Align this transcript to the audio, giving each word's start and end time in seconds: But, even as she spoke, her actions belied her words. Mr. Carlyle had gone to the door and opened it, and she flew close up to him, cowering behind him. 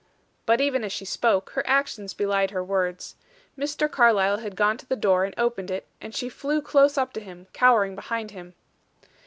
But, 0.47 0.59
even 0.61 0.83
as 0.83 0.91
she 0.91 1.05
spoke, 1.05 1.51
her 1.51 1.61
actions 1.67 2.15
belied 2.15 2.49
her 2.49 2.63
words. 2.63 3.17
Mr. 3.55 3.87
Carlyle 3.87 4.39
had 4.39 4.55
gone 4.55 4.75
to 4.79 4.85
the 4.87 4.95
door 4.95 5.25
and 5.25 5.35
opened 5.37 5.69
it, 5.69 5.85
and 6.01 6.15
she 6.15 6.27
flew 6.27 6.59
close 6.59 6.97
up 6.97 7.13
to 7.13 7.19
him, 7.21 7.45
cowering 7.53 7.93
behind 7.93 8.31
him. 8.31 8.55